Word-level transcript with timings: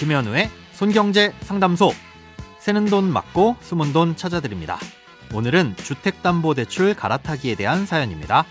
김현우의 0.00 0.48
손경제 0.72 1.30
상담소. 1.42 1.90
새는 2.58 2.86
돈 2.86 3.12
맞고 3.12 3.56
숨은 3.60 3.92
돈 3.92 4.16
찾아드립니다. 4.16 4.78
오늘은 5.34 5.76
주택담보대출 5.76 6.94
갈아타기에 6.94 7.54
대한 7.54 7.84
사연입니다. 7.84 8.46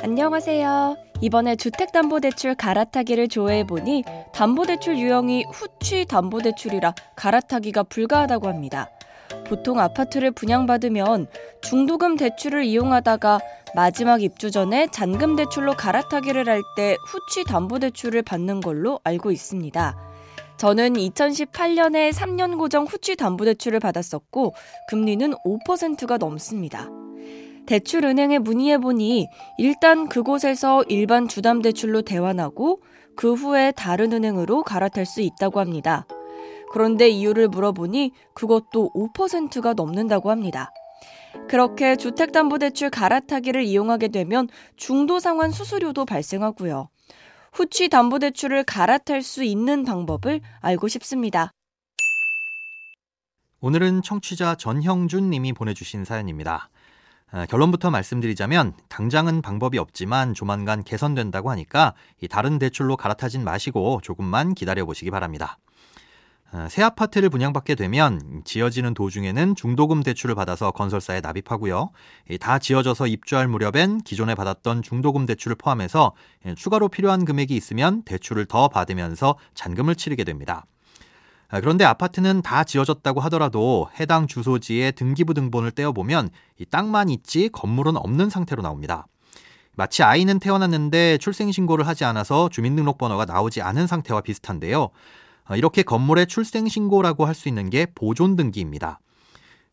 안녕하세요. 0.00 0.96
이번에 1.22 1.56
주택담보대출 1.56 2.54
갈아타기를 2.54 3.26
조회해보니 3.26 4.04
담보대출 4.32 4.96
유형이 4.96 5.46
후취 5.52 6.06
담보대출이라 6.06 6.94
갈아타기가 7.16 7.82
불가하다고 7.82 8.46
합니다. 8.46 8.88
보통 9.46 9.78
아파트를 9.78 10.30
분양받으면 10.32 11.26
중도금 11.62 12.16
대출을 12.16 12.64
이용하다가 12.64 13.40
마지막 13.74 14.22
입주 14.22 14.50
전에 14.50 14.88
잔금 14.88 15.36
대출로 15.36 15.74
갈아타기를 15.74 16.48
할 16.48 16.62
때 16.76 16.96
후취 17.06 17.44
담보대출을 17.44 18.22
받는 18.22 18.60
걸로 18.60 19.00
알고 19.04 19.30
있습니다. 19.30 19.96
저는 20.56 20.92
2018년에 20.94 22.12
3년 22.12 22.58
고정 22.58 22.84
후취 22.84 23.16
담보대출을 23.16 23.80
받았었고 23.80 24.54
금리는 24.88 25.32
5%가 25.44 26.18
넘습니다. 26.18 26.88
대출 27.66 28.04
은행에 28.04 28.38
문의해 28.38 28.78
보니 28.78 29.28
일단 29.58 30.08
그곳에서 30.08 30.82
일반 30.88 31.28
주담 31.28 31.62
대출로 31.62 32.02
대환하고 32.02 32.82
그 33.16 33.34
후에 33.34 33.72
다른 33.72 34.12
은행으로 34.12 34.62
갈아탈 34.64 35.06
수 35.06 35.20
있다고 35.20 35.60
합니다. 35.60 36.06
그런데 36.70 37.08
이유를 37.08 37.48
물어보니 37.48 38.12
그것도 38.34 38.92
5%가 38.94 39.74
넘는다고 39.74 40.30
합니다. 40.30 40.70
그렇게 41.48 41.96
주택담보대출 41.96 42.90
갈아타기를 42.90 43.64
이용하게 43.64 44.08
되면 44.08 44.48
중도상환 44.76 45.50
수수료도 45.50 46.04
발생하고요. 46.04 46.88
후취 47.52 47.88
담보대출을 47.88 48.64
갈아탈 48.64 49.22
수 49.22 49.42
있는 49.42 49.84
방법을 49.84 50.40
알고 50.60 50.88
싶습니다. 50.88 51.50
오늘은 53.60 54.02
청취자 54.02 54.54
전형준 54.54 55.28
님이 55.28 55.52
보내주신 55.52 56.04
사연입니다. 56.04 56.70
아, 57.32 57.46
결론부터 57.46 57.90
말씀드리자면 57.90 58.74
당장은 58.88 59.42
방법이 59.42 59.78
없지만 59.78 60.34
조만간 60.34 60.82
개선된다고 60.82 61.50
하니까 61.50 61.94
다른 62.30 62.58
대출로 62.58 62.96
갈아타진 62.96 63.44
마시고 63.44 64.00
조금만 64.02 64.54
기다려 64.54 64.84
보시기 64.84 65.10
바랍니다. 65.10 65.58
아, 66.52 66.68
새 66.68 66.82
아파트를 66.82 67.30
분양받게 67.30 67.76
되면 67.76 68.42
지어지는 68.44 68.92
도중에는 68.94 69.54
중도금 69.54 70.02
대출을 70.02 70.34
받아서 70.34 70.72
건설사에 70.72 71.20
납입하고요. 71.20 71.90
다 72.40 72.58
지어져서 72.58 73.06
입주할 73.06 73.46
무렵엔 73.46 74.00
기존에 74.00 74.34
받았던 74.34 74.82
중도금 74.82 75.26
대출을 75.26 75.54
포함해서 75.54 76.12
예, 76.46 76.56
추가로 76.56 76.88
필요한 76.88 77.24
금액이 77.24 77.54
있으면 77.54 78.02
대출을 78.02 78.46
더 78.46 78.66
받으면서 78.66 79.36
잔금을 79.54 79.94
치르게 79.94 80.24
됩니다. 80.24 80.66
아, 81.50 81.60
그런데 81.60 81.84
아파트는 81.84 82.42
다 82.42 82.64
지어졌다고 82.64 83.20
하더라도 83.20 83.88
해당 84.00 84.26
주소지에 84.26 84.90
등기부 84.92 85.34
등본을 85.34 85.70
떼어보면 85.70 86.30
이 86.58 86.64
땅만 86.64 87.10
있지 87.10 87.48
건물은 87.50 87.96
없는 87.96 88.28
상태로 88.28 88.60
나옵니다. 88.62 89.06
마치 89.76 90.02
아이는 90.02 90.40
태어났는데 90.40 91.18
출생신고를 91.18 91.86
하지 91.86 92.04
않아서 92.04 92.48
주민등록번호가 92.48 93.24
나오지 93.24 93.62
않은 93.62 93.86
상태와 93.86 94.20
비슷한데요. 94.20 94.90
아, 95.50 95.56
이렇게 95.56 95.82
건물의 95.82 96.28
출생신고라고 96.28 97.26
할 97.26 97.34
수 97.34 97.48
있는 97.48 97.70
게 97.70 97.86
보존등기입니다. 97.94 99.00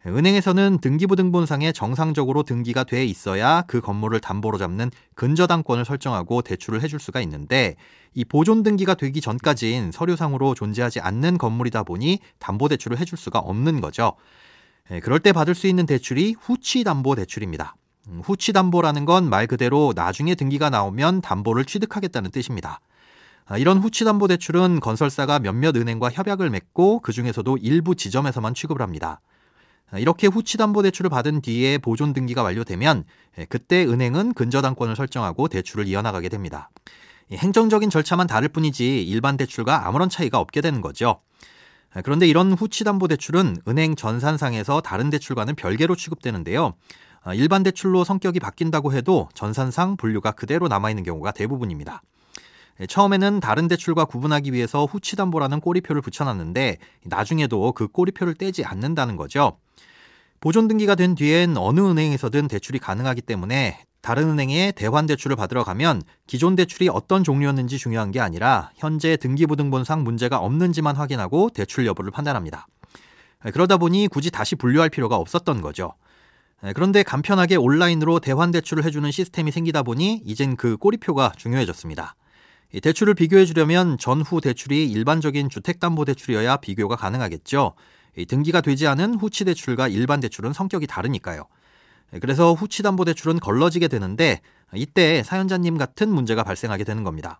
은행에서는 0.05 0.79
등기부 0.79 1.15
등본상에 1.17 1.71
정상적으로 1.73 2.43
등기가 2.43 2.83
돼 2.85 3.03
있어야 3.05 3.63
그 3.67 3.81
건물을 3.81 4.19
담보로 4.21 4.57
잡는 4.57 4.89
근저당권을 5.15 5.83
설정하고 5.85 6.41
대출을 6.43 6.81
해줄 6.81 6.99
수가 6.99 7.19
있는데 7.21 7.75
이 8.13 8.23
보존 8.23 8.63
등기가 8.63 8.93
되기 8.93 9.19
전까진 9.21 9.91
서류상으로 9.91 10.55
존재하지 10.55 11.01
않는 11.01 11.37
건물이다 11.37 11.83
보니 11.83 12.19
담보대출을 12.39 12.97
해줄 12.99 13.17
수가 13.17 13.39
없는 13.39 13.81
거죠. 13.81 14.13
예, 14.91 14.99
그럴 15.01 15.19
때 15.19 15.33
받을 15.33 15.53
수 15.53 15.67
있는 15.67 15.85
대출이 15.85 16.35
후취담보대출입니다. 16.39 17.75
음, 18.07 18.21
후취담보라는 18.23 19.03
건 19.05 19.25
말 19.25 19.45
그대로 19.45 19.91
나중에 19.95 20.35
등기가 20.35 20.69
나오면 20.69 21.21
담보를 21.21 21.65
취득하겠다는 21.65 22.31
뜻입니다. 22.31 22.79
아, 23.49 23.57
이런 23.57 23.77
후취담보대출은 23.77 24.81
건설사가 24.81 25.39
몇몇 25.39 25.75
은행과 25.77 26.11
협약을 26.11 26.49
맺고 26.49 26.99
그 26.99 27.13
중에서도 27.13 27.57
일부 27.57 27.95
지점에서만 27.95 28.53
취급을 28.53 28.81
합니다. 28.81 29.21
이렇게 29.95 30.27
후치담보대출을 30.27 31.09
받은 31.09 31.39
뒤에 31.41 31.77
보존 31.77 32.11
등기가 32.11 32.43
완료되면 32.43 33.05
예, 33.37 33.45
그때 33.45 33.85
은행은 33.85 34.33
근저당권을 34.33 34.97
설정하고 34.97 35.47
대출을 35.47 35.87
이어나가게 35.87 36.27
됩니다. 36.27 36.69
행정적인 37.31 37.89
절차만 37.89 38.27
다를 38.27 38.49
뿐이지 38.49 39.03
일반 39.03 39.37
대출과 39.37 39.87
아무런 39.87 40.09
차이가 40.09 40.39
없게 40.39 40.59
되는 40.59 40.81
거죠. 40.81 41.21
그런데 42.03 42.27
이런 42.27 42.51
후치담보대출은 42.51 43.61
은행 43.69 43.95
전산상에서 43.95 44.81
다른 44.81 45.09
대출과는 45.09 45.55
별개로 45.55 45.95
취급되는데요. 45.95 46.73
아, 47.23 47.33
일반 47.33 47.63
대출로 47.63 48.03
성격이 48.03 48.41
바뀐다고 48.41 48.91
해도 48.93 49.29
전산상 49.33 49.95
분류가 49.95 50.31
그대로 50.31 50.67
남아있는 50.67 51.03
경우가 51.03 51.31
대부분입니다. 51.31 52.01
예, 52.79 52.85
처음에는 52.85 53.39
다른 53.39 53.67
대출과 53.67 54.05
구분하기 54.05 54.53
위해서 54.53 54.85
후치담보라는 54.85 55.59
꼬리표를 55.61 56.01
붙여놨는데 56.01 56.77
나중에도 57.05 57.71
그 57.71 57.87
꼬리표를 57.87 58.35
떼지 58.35 58.63
않는다는 58.65 59.15
거죠. 59.15 59.57
보존 60.39 60.67
등기가 60.67 60.95
된 60.95 61.15
뒤엔 61.15 61.57
어느 61.57 61.79
은행에서든 61.79 62.47
대출이 62.47 62.79
가능하기 62.79 63.21
때문에 63.21 63.83
다른 64.01 64.29
은행에 64.29 64.71
대환 64.73 65.07
대출을 65.07 65.35
받으러 65.35 65.63
가면 65.63 66.03
기존 66.27 66.55
대출이 66.55 66.89
어떤 66.89 67.23
종류였는지 67.23 67.77
중요한 67.77 68.11
게 68.11 68.19
아니라 68.19 68.69
현재 68.75 69.17
등기부등본상 69.17 70.03
문제가 70.03 70.37
없는지만 70.37 70.95
확인하고 70.95 71.49
대출 71.49 71.85
여부를 71.87 72.11
판단합니다. 72.11 72.67
예, 73.45 73.51
그러다 73.51 73.77
보니 73.77 74.07
굳이 74.07 74.29
다시 74.29 74.55
분류할 74.55 74.89
필요가 74.89 75.15
없었던 75.15 75.61
거죠. 75.61 75.93
예, 76.63 76.73
그런데 76.73 77.01
간편하게 77.01 77.55
온라인으로 77.55 78.19
대환 78.19 78.51
대출을 78.51 78.83
해주는 78.85 79.09
시스템이 79.09 79.51
생기다 79.51 79.81
보니 79.81 80.21
이젠 80.23 80.55
그 80.55 80.77
꼬리표가 80.77 81.33
중요해졌습니다. 81.35 82.15
대출을 82.81 83.13
비교해 83.13 83.45
주려면 83.45 83.97
전후 83.97 84.41
대출이 84.41 84.89
일반적인 84.91 85.49
주택담보대출이어야 85.49 86.57
비교가 86.57 86.95
가능하겠죠. 86.95 87.73
등기가 88.27 88.61
되지 88.61 88.87
않은 88.87 89.15
후치 89.15 89.45
대출과 89.45 89.87
일반 89.87 90.19
대출은 90.19 90.53
성격이 90.53 90.87
다르니까요. 90.87 91.45
그래서 92.21 92.53
후치담보대출은 92.53 93.39
걸러지게 93.39 93.87
되는데 93.87 94.41
이때 94.73 95.23
사연자님 95.23 95.77
같은 95.77 96.09
문제가 96.09 96.43
발생하게 96.43 96.83
되는 96.83 97.03
겁니다. 97.03 97.39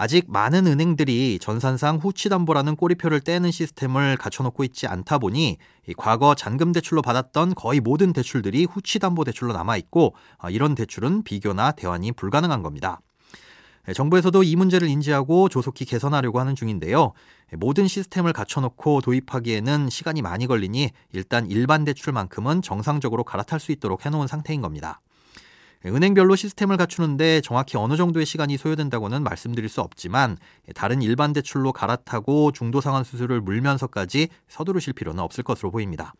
아직 0.00 0.30
많은 0.30 0.68
은행들이 0.68 1.40
전산상 1.40 1.96
후치담보라는 1.96 2.76
꼬리표를 2.76 3.20
떼는 3.20 3.50
시스템을 3.50 4.16
갖춰놓고 4.16 4.62
있지 4.62 4.86
않다 4.86 5.18
보니 5.18 5.56
과거 5.96 6.36
잔금 6.36 6.70
대출로 6.70 7.02
받았던 7.02 7.54
거의 7.56 7.80
모든 7.80 8.12
대출들이 8.12 8.64
후치담보 8.64 9.24
대출로 9.24 9.52
남아있고 9.52 10.14
이런 10.50 10.76
대출은 10.76 11.24
비교나 11.24 11.72
대환이 11.72 12.12
불가능한 12.12 12.62
겁니다. 12.62 13.00
네, 13.88 13.94
정부에서도 13.94 14.42
이 14.42 14.54
문제를 14.54 14.86
인지하고 14.86 15.48
조속히 15.48 15.86
개선하려고 15.86 16.40
하는 16.40 16.54
중인데요. 16.54 17.14
모든 17.52 17.88
시스템을 17.88 18.34
갖춰놓고 18.34 19.00
도입하기에는 19.00 19.88
시간이 19.88 20.20
많이 20.20 20.46
걸리니 20.46 20.90
일단 21.14 21.46
일반 21.46 21.84
대출만큼은 21.84 22.60
정상적으로 22.60 23.24
갈아탈 23.24 23.58
수 23.58 23.72
있도록 23.72 24.04
해놓은 24.04 24.26
상태인 24.26 24.60
겁니다. 24.60 25.00
네, 25.82 25.90
은행별로 25.90 26.36
시스템을 26.36 26.76
갖추는데 26.76 27.40
정확히 27.40 27.78
어느 27.78 27.96
정도의 27.96 28.26
시간이 28.26 28.58
소요된다고는 28.58 29.22
말씀드릴 29.22 29.70
수 29.70 29.80
없지만 29.80 30.36
다른 30.74 31.00
일반 31.00 31.32
대출로 31.32 31.72
갈아타고 31.72 32.52
중도 32.52 32.82
상환 32.82 33.04
수수료를 33.04 33.40
물면서까지 33.40 34.28
서두르실 34.48 34.92
필요는 34.92 35.20
없을 35.20 35.42
것으로 35.42 35.70
보입니다. 35.70 36.12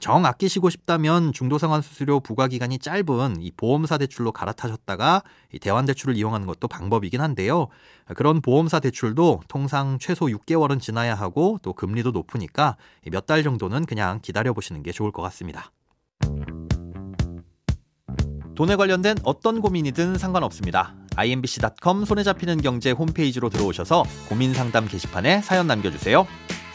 정 0.00 0.26
아끼시고 0.26 0.68
싶다면 0.68 1.32
중도상환 1.32 1.80
수수료 1.80 2.20
부과 2.20 2.46
기간이 2.46 2.78
짧은 2.78 3.40
이 3.40 3.50
보험사 3.56 3.96
대출로 3.96 4.32
갈아타셨다가 4.32 5.22
이 5.52 5.58
대환 5.58 5.86
대출을 5.86 6.14
이용하는 6.14 6.46
것도 6.46 6.68
방법이긴 6.68 7.22
한데요. 7.22 7.68
그런 8.14 8.42
보험사 8.42 8.80
대출도 8.80 9.42
통상 9.48 9.98
최소 9.98 10.26
6개월은 10.26 10.80
지나야 10.80 11.14
하고 11.14 11.58
또 11.62 11.72
금리도 11.72 12.10
높으니까 12.10 12.76
몇 13.10 13.26
달 13.28 13.42
정도는 13.42 13.84
그냥 13.84 14.20
기다려 14.22 14.54
보시는 14.54 14.82
게 14.82 14.90
좋을 14.90 15.12
것 15.12 15.20
같습니다. 15.22 15.70
돈에 18.54 18.74
관련된 18.76 19.16
어떤 19.22 19.60
고민이든 19.60 20.18
상관없습니다. 20.18 20.94
imbc.com 21.16 22.04
손에 22.04 22.22
잡히는 22.24 22.60
경제 22.60 22.90
홈페이지로 22.90 23.50
들어오셔서 23.50 24.04
고민 24.28 24.52
상담 24.54 24.86
게시판에 24.88 25.42
사연 25.42 25.66
남겨주세요. 25.66 26.26